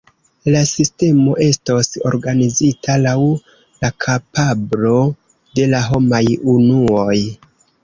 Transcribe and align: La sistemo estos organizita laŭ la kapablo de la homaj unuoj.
La 0.53 0.61
sistemo 0.69 1.35
estos 1.47 1.91
organizita 2.11 2.95
laŭ 3.03 3.13
la 3.85 3.93
kapablo 4.07 4.97
de 5.61 5.71
la 5.77 5.85
homaj 5.93 6.25
unuoj. 6.59 7.17